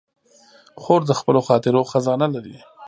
خور 0.81 1.01
د 1.07 1.11
خپلو 1.19 1.39
خاطرو 1.47 1.81
خزانه 1.91 2.27
لري. 2.35 2.57